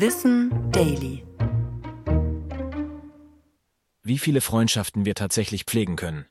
Wissen 0.00 0.70
Daily. 0.70 1.26
Wie 4.04 4.18
viele 4.18 4.40
Freundschaften 4.40 5.04
wir 5.04 5.16
tatsächlich 5.16 5.64
pflegen 5.64 5.96
können. 5.96 6.26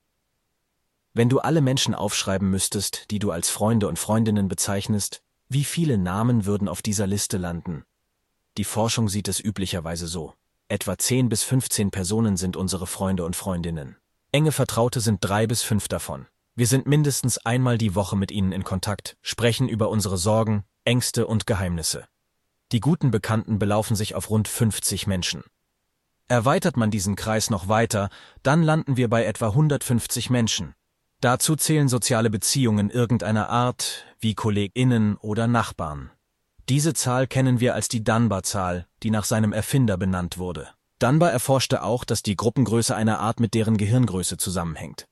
Wenn 1.13 1.27
du 1.27 1.39
alle 1.39 1.59
Menschen 1.59 1.93
aufschreiben 1.93 2.49
müsstest, 2.49 3.11
die 3.11 3.19
du 3.19 3.29
als 3.29 3.49
Freunde 3.49 3.89
und 3.89 3.99
Freundinnen 3.99 4.47
bezeichnest, 4.47 5.21
wie 5.49 5.65
viele 5.65 5.97
Namen 5.97 6.45
würden 6.45 6.69
auf 6.69 6.81
dieser 6.81 7.07
Liste 7.07 7.37
landen? 7.37 7.83
Die 8.55 8.63
Forschung 8.63 9.09
sieht 9.09 9.27
es 9.27 9.43
üblicherweise 9.43 10.07
so. 10.07 10.33
Etwa 10.69 10.97
10 10.97 11.27
bis 11.27 11.43
15 11.43 11.91
Personen 11.91 12.37
sind 12.37 12.55
unsere 12.55 12.87
Freunde 12.87 13.25
und 13.25 13.35
Freundinnen. 13.35 13.97
Enge 14.31 14.53
Vertraute 14.53 15.01
sind 15.01 15.17
drei 15.19 15.45
bis 15.45 15.63
fünf 15.63 15.89
davon. 15.89 16.27
Wir 16.55 16.67
sind 16.67 16.87
mindestens 16.87 17.37
einmal 17.39 17.77
die 17.77 17.95
Woche 17.95 18.15
mit 18.15 18.31
ihnen 18.31 18.53
in 18.53 18.63
Kontakt, 18.63 19.17
sprechen 19.21 19.67
über 19.67 19.89
unsere 19.89 20.17
Sorgen, 20.17 20.63
Ängste 20.85 21.27
und 21.27 21.45
Geheimnisse. 21.47 22.07
Die 22.71 22.81
guten 22.81 23.11
Bekannten 23.11 23.59
belaufen 23.59 23.95
sich 23.95 24.13
auf 24.13 24.29
rund 24.29 24.47
50 24.47 25.07
Menschen. 25.07 25.43
Erweitert 26.27 26.75
man 26.75 26.91
diesen 26.91 27.15
Kreis 27.15 27.49
noch 27.49 27.69
weiter, 27.69 28.09
dann 28.43 28.61
landen 28.61 28.97
wir 28.97 29.09
bei 29.09 29.23
etwa 29.23 29.47
150 29.47 30.29
Menschen. 30.29 30.73
Dazu 31.21 31.55
zählen 31.55 31.87
soziale 31.87 32.29
Beziehungen 32.29 32.89
irgendeiner 32.89 33.49
Art, 33.49 34.05
wie 34.19 34.35
KollegInnen 34.35 35.15
oder 35.17 35.47
Nachbarn. 35.47 36.11
Diese 36.67 36.93
Zahl 36.93 37.27
kennen 37.27 37.61
wir 37.61 37.73
als 37.73 37.87
die 37.87 38.03
Dunbar-Zahl, 38.03 38.87
die 39.01 39.09
nach 39.09 39.23
seinem 39.23 39.53
Erfinder 39.53 39.97
benannt 39.97 40.37
wurde. 40.37 40.67
Dunbar 40.99 41.31
erforschte 41.31 41.83
auch, 41.83 42.03
dass 42.03 42.23
die 42.23 42.35
Gruppengröße 42.35 42.93
einer 42.93 43.19
Art 43.19 43.39
mit 43.39 43.53
deren 43.53 43.77
Gehirngröße 43.77 44.35
zusammenhängt. 44.35 45.07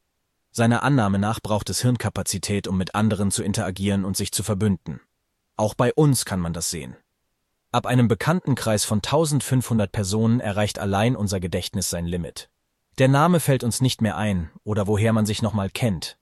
Seiner 0.51 0.83
Annahme 0.83 1.19
nach 1.19 1.39
braucht 1.39 1.69
es 1.69 1.81
Hirnkapazität, 1.81 2.67
um 2.67 2.77
mit 2.77 2.95
anderen 2.95 3.31
zu 3.31 3.43
interagieren 3.43 4.03
und 4.03 4.17
sich 4.17 4.31
zu 4.33 4.43
verbünden. 4.43 4.99
Auch 5.55 5.73
bei 5.73 5.93
uns 5.93 6.25
kann 6.25 6.41
man 6.41 6.51
das 6.51 6.69
sehen. 6.69 6.97
Ab 7.75 7.87
einem 7.87 8.07
Bekanntenkreis 8.07 8.85
von 8.85 8.99
1500 8.99 9.91
Personen 9.91 10.39
erreicht 10.39 10.79
allein 10.79 11.13
unser 11.13 11.41
Gedächtnis 11.41 11.89
sein 11.89 12.05
Limit. 12.05 12.49
Der 12.99 13.09
Name 13.09 13.41
fällt 13.41 13.65
uns 13.65 13.81
nicht 13.81 14.01
mehr 14.01 14.15
ein 14.15 14.49
oder 14.63 14.87
woher 14.87 15.11
man 15.11 15.25
sich 15.25 15.41
nochmal 15.41 15.69
kennt. 15.69 16.17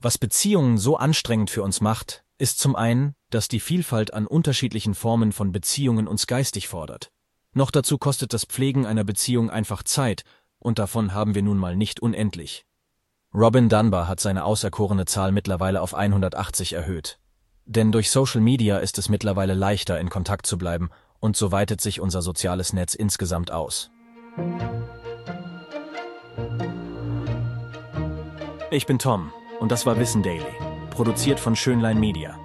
Was 0.00 0.18
Beziehungen 0.18 0.78
so 0.78 0.96
anstrengend 0.96 1.48
für 1.48 1.62
uns 1.62 1.80
macht, 1.80 2.24
ist 2.38 2.58
zum 2.58 2.74
einen, 2.74 3.14
dass 3.30 3.46
die 3.46 3.60
Vielfalt 3.60 4.14
an 4.14 4.26
unterschiedlichen 4.26 4.96
Formen 4.96 5.30
von 5.30 5.52
Beziehungen 5.52 6.08
uns 6.08 6.26
geistig 6.26 6.66
fordert. 6.66 7.12
Noch 7.52 7.70
dazu 7.70 7.98
kostet 7.98 8.32
das 8.32 8.44
Pflegen 8.44 8.84
einer 8.84 9.04
Beziehung 9.04 9.48
einfach 9.48 9.84
Zeit, 9.84 10.24
und 10.58 10.80
davon 10.80 11.14
haben 11.14 11.36
wir 11.36 11.42
nun 11.42 11.58
mal 11.58 11.76
nicht 11.76 12.00
unendlich. 12.00 12.66
Robin 13.32 13.68
Dunbar 13.68 14.08
hat 14.08 14.18
seine 14.18 14.44
auserkorene 14.44 15.04
Zahl 15.04 15.30
mittlerweile 15.30 15.82
auf 15.82 15.94
180 15.94 16.72
erhöht. 16.72 17.20
Denn 17.66 17.90
durch 17.90 18.10
Social 18.10 18.40
Media 18.40 18.78
ist 18.78 18.96
es 18.96 19.08
mittlerweile 19.08 19.52
leichter, 19.52 19.98
in 19.98 20.08
Kontakt 20.08 20.46
zu 20.46 20.56
bleiben, 20.56 20.90
und 21.18 21.36
so 21.36 21.50
weitet 21.50 21.80
sich 21.80 22.00
unser 22.00 22.22
soziales 22.22 22.72
Netz 22.72 22.94
insgesamt 22.94 23.50
aus. 23.50 23.90
Ich 28.70 28.86
bin 28.86 29.00
Tom, 29.00 29.32
und 29.58 29.72
das 29.72 29.84
war 29.84 29.98
Wissen 29.98 30.22
Daily, 30.22 30.44
produziert 30.90 31.40
von 31.40 31.56
Schönlein 31.56 31.98
Media. 31.98 32.38